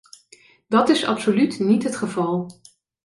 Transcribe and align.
Dat 0.67 0.89
is 0.89 1.05
absoluut 1.05 1.59
niet 1.59 1.83
het 1.83 1.95
geval. 1.95 2.61